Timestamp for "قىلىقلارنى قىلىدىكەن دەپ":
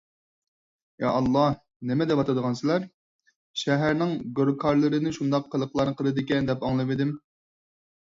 5.55-6.71